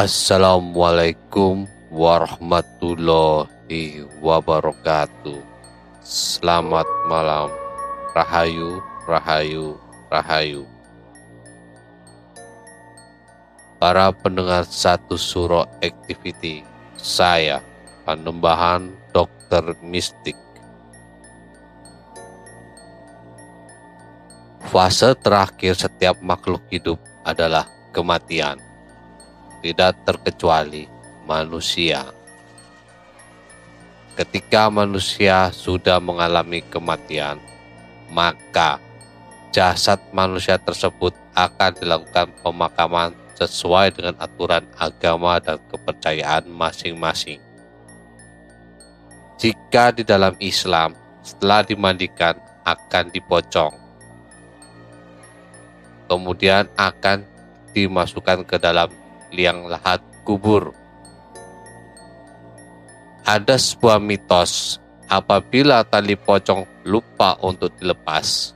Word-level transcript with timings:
Assalamualaikum 0.00 1.68
warahmatullahi 1.92 4.00
wabarakatuh. 4.24 5.44
Selamat 6.00 6.88
malam, 7.04 7.52
rahayu, 8.16 8.80
rahayu, 9.04 9.76
rahayu. 10.08 10.64
Para 13.76 14.08
pendengar 14.16 14.64
satu 14.64 15.20
suro 15.20 15.68
activity, 15.84 16.64
saya 16.96 17.60
Panembahan 18.08 18.96
Dokter 19.12 19.76
Mistik. 19.84 20.40
Fase 24.64 25.12
terakhir 25.20 25.76
setiap 25.76 26.16
makhluk 26.24 26.64
hidup 26.72 26.96
adalah 27.20 27.68
kematian 27.92 28.69
tidak 29.60 29.96
terkecuali 30.04 30.88
manusia. 31.28 32.08
Ketika 34.16 34.68
manusia 34.68 35.48
sudah 35.54 35.96
mengalami 36.02 36.60
kematian, 36.66 37.40
maka 38.12 38.82
jasad 39.54 40.02
manusia 40.12 40.60
tersebut 40.60 41.14
akan 41.32 41.72
dilakukan 41.78 42.28
pemakaman 42.44 43.16
sesuai 43.40 43.96
dengan 43.96 44.14
aturan 44.20 44.66
agama 44.76 45.40
dan 45.40 45.56
kepercayaan 45.72 46.44
masing-masing. 46.52 47.40
Jika 49.40 49.96
di 49.96 50.04
dalam 50.04 50.36
Islam, 50.36 50.92
setelah 51.24 51.64
dimandikan 51.64 52.36
akan 52.68 53.08
dipocong, 53.08 53.72
kemudian 56.12 56.68
akan 56.76 57.24
dimasukkan 57.72 58.44
ke 58.44 58.60
dalam 58.60 58.92
liang 59.34 59.66
lahat 59.66 60.02
kubur. 60.26 60.74
Ada 63.26 63.54
sebuah 63.58 64.02
mitos, 64.02 64.82
apabila 65.10 65.82
tali 65.86 66.14
pocong 66.14 66.86
lupa 66.86 67.38
untuk 67.42 67.74
dilepas, 67.78 68.54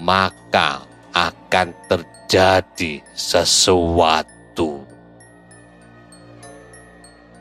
maka 0.00 0.84
akan 1.12 1.74
terjadi 1.88 3.02
sesuatu. 3.12 4.84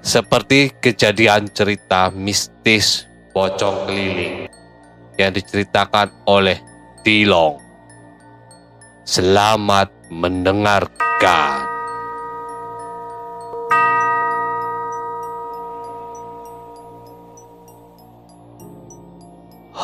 Seperti 0.01 0.71
kejadian 0.79 1.51
cerita 1.51 2.07
mistis 2.15 3.03
pocong 3.35 3.85
keliling 3.85 4.47
yang 5.19 5.35
diceritakan 5.35 6.09
oleh 6.23 6.57
Tilong. 7.03 7.59
Selamat 9.07 9.91
mendengarkan. 10.11 11.76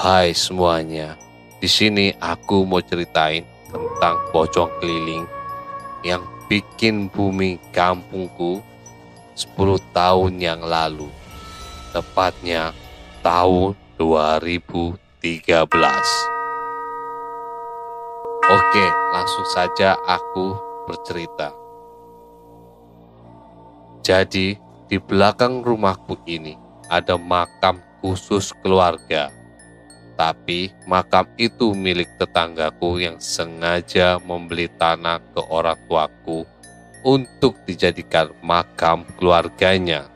Hai 0.03 0.35
semuanya, 0.35 1.15
di 1.63 1.69
sini 1.71 2.11
aku 2.19 2.67
mau 2.67 2.83
ceritain 2.83 3.47
tentang 3.71 4.19
pocong 4.35 4.67
keliling 4.83 5.23
yang 6.03 6.19
bikin 6.51 7.07
bumi 7.07 7.55
kampungku 7.71 8.59
10 9.31 9.79
tahun 9.95 10.43
yang 10.43 10.59
lalu. 10.59 11.07
Tepatnya 11.95 12.75
tahun 13.23 13.79
2013. 13.95 15.23
Oke, 18.43 18.85
langsung 19.15 19.47
saja 19.47 19.95
aku 20.03 20.51
bercerita. 20.83 21.62
Jadi, 24.03 24.59
di 24.91 24.97
belakang 24.99 25.63
rumahku 25.63 26.19
ini 26.27 26.59
ada 26.91 27.15
makam 27.15 27.79
khusus 28.03 28.51
keluarga 28.59 29.31
tapi 30.13 30.69
makam 30.85 31.25
itu 31.41 31.73
milik 31.73 32.09
tetanggaku 32.21 33.01
yang 33.01 33.17
sengaja 33.17 34.21
membeli 34.21 34.69
tanah 34.69 35.19
ke 35.33 35.41
orang 35.49 35.77
tuaku 35.89 36.45
untuk 37.01 37.57
dijadikan 37.65 38.31
makam 38.39 39.03
keluarganya. 39.17 40.07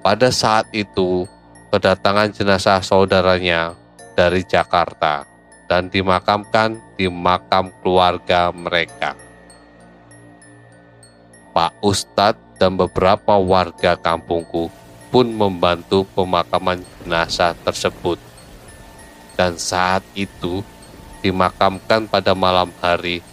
Pada 0.00 0.32
saat 0.32 0.66
itu, 0.74 1.28
kedatangan 1.70 2.34
jenazah 2.34 2.82
saudaranya 2.82 3.76
dari 4.18 4.42
Jakarta 4.42 5.24
dan 5.70 5.86
dimakamkan 5.86 6.76
di 6.98 7.06
makam 7.06 7.70
keluarga 7.80 8.50
mereka. 8.50 9.14
Pak 11.50 11.82
Ustadz 11.82 12.58
dan 12.60 12.76
beberapa 12.76 13.40
warga 13.40 13.96
kampungku 13.96 14.68
pun 15.10 15.26
membantu 15.26 16.06
pemakaman 16.14 16.84
jenazah 17.02 17.56
tersebut. 17.66 18.20
Dan 19.34 19.58
saat 19.58 20.04
itu 20.14 20.62
dimakamkan 21.24 22.06
pada 22.06 22.36
malam 22.36 22.70
hari 22.78 23.24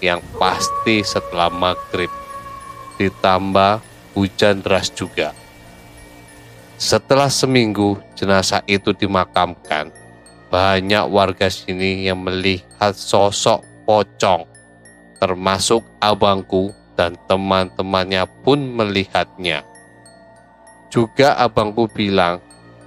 yang 0.00 0.22
pasti 0.40 1.02
setelah 1.02 1.52
maghrib. 1.52 2.08
Ditambah 2.96 3.84
hujan 4.16 4.64
deras 4.64 4.88
juga. 4.88 5.36
Setelah 6.80 7.28
seminggu 7.28 8.00
jenazah 8.16 8.60
itu 8.68 8.92
dimakamkan, 8.92 9.92
banyak 10.48 11.04
warga 11.08 11.48
sini 11.48 12.04
yang 12.04 12.20
melihat 12.20 12.92
sosok 12.92 13.64
pocong, 13.88 14.44
termasuk 15.20 15.84
abangku 16.00 16.72
dan 16.98 17.14
teman-temannya 17.28 18.24
pun 18.42 18.58
melihatnya. 18.58 19.62
Juga 20.90 21.36
abangku 21.36 21.86
bilang 21.92 22.40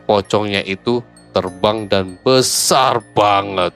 pocongnya 0.10 0.66
itu 0.66 1.06
terbang 1.32 1.86
dan 1.86 2.18
besar 2.26 3.00
banget. 3.14 3.72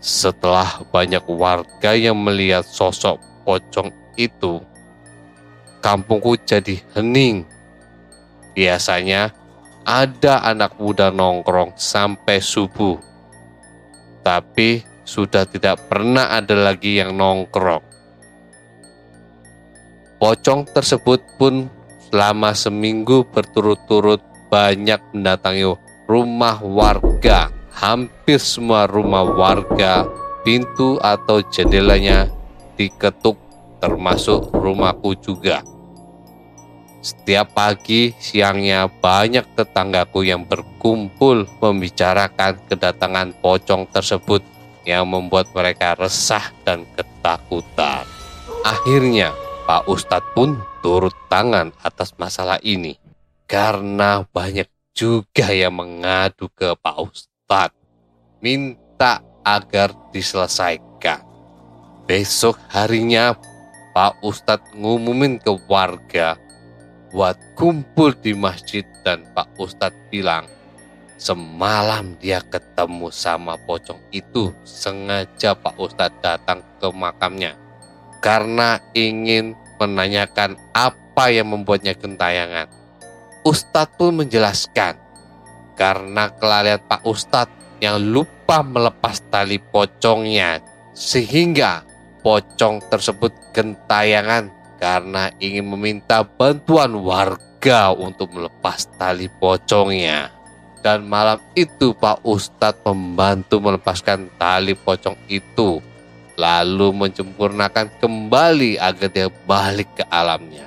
Setelah 0.00 0.80
banyak 0.88 1.22
warga 1.28 1.92
yang 1.92 2.16
melihat 2.16 2.64
sosok 2.64 3.20
pocong 3.44 3.92
itu, 4.16 4.64
kampungku 5.84 6.40
jadi 6.40 6.80
hening. 6.96 7.44
Biasanya 8.56 9.30
ada 9.84 10.40
anak 10.48 10.80
muda 10.80 11.12
nongkrong 11.12 11.76
sampai 11.76 12.40
subuh 12.40 13.10
tapi 14.20 14.84
sudah 15.04 15.48
tidak 15.48 15.90
pernah 15.90 16.30
ada 16.36 16.54
lagi 16.54 17.00
yang 17.00 17.16
nongkrong. 17.16 17.82
Pocong 20.20 20.68
tersebut 20.68 21.24
pun 21.40 21.72
selama 22.12 22.52
seminggu 22.52 23.24
berturut-turut 23.32 24.20
banyak 24.52 25.00
mendatangi 25.16 25.64
rumah 26.04 26.60
warga. 26.60 27.48
Hampir 27.72 28.36
semua 28.36 28.84
rumah 28.84 29.24
warga, 29.24 30.04
pintu 30.44 31.00
atau 31.00 31.40
jendelanya 31.48 32.28
diketuk 32.76 33.40
termasuk 33.80 34.52
rumahku 34.52 35.16
juga. 35.16 35.64
Setiap 37.00 37.56
pagi 37.56 38.12
siangnya 38.20 38.92
banyak 38.92 39.56
tetanggaku 39.56 40.20
yang 40.20 40.44
berkumpul 40.44 41.48
membicarakan 41.64 42.60
kedatangan 42.68 43.32
pocong 43.40 43.88
tersebut 43.88 44.44
yang 44.84 45.08
membuat 45.08 45.48
mereka 45.56 45.96
resah 45.96 46.52
dan 46.60 46.84
ketakutan. 46.92 48.04
Akhirnya 48.60 49.32
Pak 49.70 49.86
Ustadz 49.86 50.34
pun 50.34 50.58
turut 50.82 51.14
tangan 51.30 51.70
atas 51.86 52.10
masalah 52.18 52.58
ini. 52.66 52.98
Karena 53.46 54.26
banyak 54.26 54.66
juga 54.90 55.54
yang 55.54 55.78
mengadu 55.78 56.50
ke 56.50 56.74
Pak 56.74 56.98
Ustadz. 56.98 57.78
Minta 58.42 59.22
agar 59.46 59.94
diselesaikan. 60.10 61.22
Besok 62.02 62.58
harinya 62.66 63.38
Pak 63.94 64.18
Ustadz 64.26 64.74
ngumumin 64.74 65.38
ke 65.38 65.54
warga. 65.70 66.34
Buat 67.14 67.38
kumpul 67.54 68.18
di 68.18 68.34
masjid 68.34 68.82
dan 69.06 69.22
Pak 69.38 69.54
Ustadz 69.54 70.10
bilang 70.10 70.50
semalam 71.14 72.18
dia 72.18 72.42
ketemu 72.42 73.06
sama 73.14 73.54
pocong 73.70 74.02
itu. 74.10 74.50
Sengaja 74.66 75.54
Pak 75.54 75.78
Ustadz 75.78 76.18
datang 76.18 76.58
ke 76.82 76.90
makamnya 76.90 77.69
karena 78.20 78.78
ingin 78.92 79.56
menanyakan 79.80 80.60
apa 80.76 81.32
yang 81.32 81.52
membuatnya 81.52 81.96
gentayangan. 81.96 82.68
Ustadz 83.40 83.96
pun 83.96 84.20
menjelaskan 84.20 85.00
karena 85.72 86.28
kelalaian 86.36 86.80
Pak 86.84 87.08
Ustadz 87.08 87.80
yang 87.80 87.96
lupa 87.96 88.60
melepas 88.60 89.24
tali 89.32 89.56
pocongnya 89.56 90.60
sehingga 90.92 91.80
pocong 92.20 92.84
tersebut 92.92 93.32
gentayangan 93.56 94.52
karena 94.76 95.32
ingin 95.40 95.72
meminta 95.72 96.20
bantuan 96.20 96.92
warga 97.00 97.92
untuk 97.96 98.36
melepas 98.36 98.84
tali 99.00 99.28
pocongnya. 99.28 100.32
Dan 100.80 101.04
malam 101.04 101.36
itu 101.52 101.92
Pak 101.92 102.24
Ustadz 102.24 102.84
membantu 102.88 103.60
melepaskan 103.60 104.32
tali 104.40 104.72
pocong 104.72 105.16
itu, 105.28 105.80
lalu 106.40 106.88
menyempurnakan 106.96 107.92
kembali 108.00 108.80
agar 108.80 109.08
dia 109.12 109.28
balik 109.44 109.92
ke 109.92 110.04
alamnya. 110.08 110.64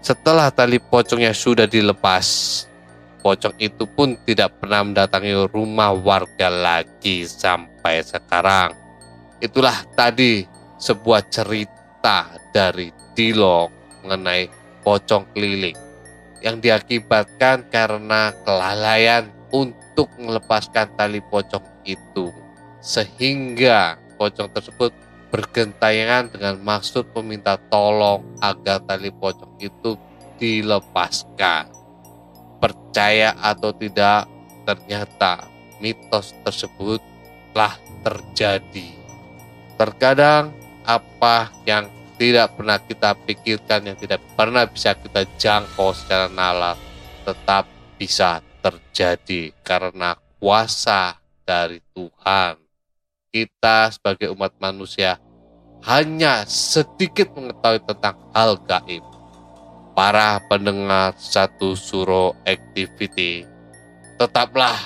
Setelah 0.00 0.48
tali 0.48 0.80
pocongnya 0.80 1.36
sudah 1.36 1.68
dilepas, 1.68 2.24
pocong 3.20 3.52
itu 3.60 3.84
pun 3.84 4.16
tidak 4.24 4.56
pernah 4.60 4.84
mendatangi 4.84 5.48
rumah 5.52 5.92
warga 5.92 6.48
lagi 6.48 7.28
sampai 7.28 8.00
sekarang. 8.00 8.72
Itulah 9.40 9.84
tadi 9.92 10.44
sebuah 10.80 11.28
cerita 11.28 12.32
dari 12.52 12.88
Dilo 13.12 13.68
mengenai 14.04 14.48
pocong 14.84 15.32
keliling 15.32 15.76
yang 16.44 16.60
diakibatkan 16.60 17.64
karena 17.72 18.36
kelalaian 18.44 19.32
untuk 19.48 20.12
melepaskan 20.20 20.92
tali 20.92 21.24
pocong 21.24 21.64
itu 21.88 22.28
sehingga 22.84 23.96
pocong 24.14 24.50
tersebut 24.50 24.90
bergentayangan 25.34 26.30
dengan 26.30 26.54
maksud 26.62 27.10
meminta 27.18 27.58
tolong 27.68 28.22
agar 28.38 28.78
tali 28.86 29.10
pocong 29.10 29.58
itu 29.58 29.98
dilepaskan. 30.38 31.70
Percaya 32.62 33.34
atau 33.42 33.74
tidak, 33.74 34.30
ternyata 34.62 35.50
mitos 35.82 36.32
tersebut 36.46 37.02
telah 37.50 37.74
terjadi. 38.06 38.94
Terkadang 39.74 40.54
apa 40.86 41.50
yang 41.66 41.90
tidak 42.14 42.54
pernah 42.54 42.78
kita 42.78 43.10
pikirkan, 43.26 43.90
yang 43.90 43.98
tidak 43.98 44.22
pernah 44.38 44.64
bisa 44.70 44.94
kita 44.94 45.26
jangkau 45.34 45.90
secara 45.92 46.30
nalar, 46.30 46.78
tetap 47.26 47.66
bisa 47.98 48.38
terjadi 48.62 49.50
karena 49.66 50.14
kuasa 50.38 51.18
dari 51.42 51.82
Tuhan. 51.92 52.63
Kita 53.34 53.90
sebagai 53.90 54.30
umat 54.30 54.54
manusia 54.62 55.18
hanya 55.82 56.46
sedikit 56.46 57.34
mengetahui 57.34 57.82
tentang 57.82 58.14
hal 58.30 58.54
gaib. 58.62 59.02
Para 59.90 60.38
pendengar 60.46 61.18
satu 61.18 61.74
suro 61.74 62.38
activity, 62.46 63.42
tetaplah 64.22 64.78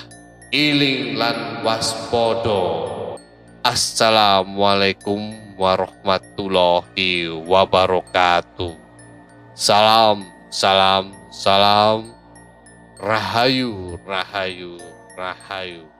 iling 0.49 1.13
lan 1.13 1.61
waspodo. 1.61 2.97
Assalamualaikum 3.61 5.29
warahmatullahi 5.53 7.29
wabarakatuh. 7.45 8.73
Salam, 9.53 10.25
salam, 10.49 11.13
salam. 11.29 12.17
Rahayu, 12.97 14.01
rahayu, 14.09 14.81
rahayu. 15.13 15.98